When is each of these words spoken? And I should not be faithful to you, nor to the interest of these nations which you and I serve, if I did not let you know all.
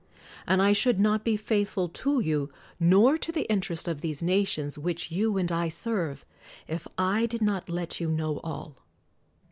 And 0.47 0.63
I 0.63 0.73
should 0.73 0.99
not 0.99 1.23
be 1.23 1.37
faithful 1.37 1.87
to 1.87 2.19
you, 2.19 2.51
nor 2.79 3.19
to 3.19 3.31
the 3.31 3.47
interest 3.51 3.87
of 3.87 4.01
these 4.01 4.23
nations 4.23 4.75
which 4.79 5.11
you 5.11 5.37
and 5.37 5.51
I 5.51 5.69
serve, 5.69 6.25
if 6.67 6.87
I 6.97 7.27
did 7.27 7.43
not 7.43 7.69
let 7.69 7.99
you 7.99 8.09
know 8.09 8.39
all. 8.43 8.77